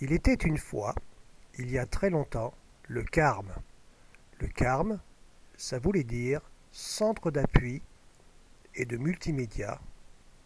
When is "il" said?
0.00-0.12, 1.56-1.70